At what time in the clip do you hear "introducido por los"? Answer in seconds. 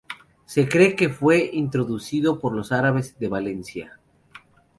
1.53-2.71